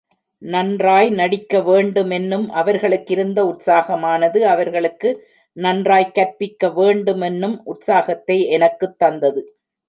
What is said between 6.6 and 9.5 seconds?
வேண்டுமென்னும் உற்சாகத்தை எனக்குத் தந்தது.